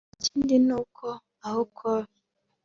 [0.19, 1.07] Ikindi ni uko
[1.47, 2.03] aho Col